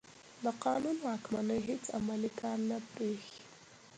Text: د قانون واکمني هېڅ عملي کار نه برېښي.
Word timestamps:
د 0.43 0.45
قانون 0.63 0.97
واکمني 1.07 1.59
هېڅ 1.67 1.83
عملي 1.97 2.31
کار 2.39 2.57
نه 2.69 2.77
برېښي. 2.91 3.41